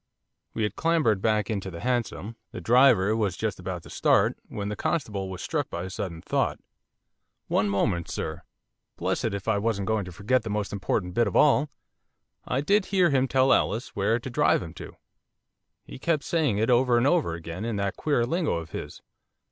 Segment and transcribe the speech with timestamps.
[0.55, 4.67] We had clambered back into the hansom, the driver was just about to start, when
[4.69, 6.57] the constable was struck by a sudden thought.
[7.49, 8.41] 'One moment, sir,
[8.97, 11.69] blessed if I wasn't going to forget the most important bit of all.
[12.47, 14.93] I did hear him tell Ellis where to drive him to,
[15.83, 19.03] he kept saying it over and over again, in that queer lingo of his.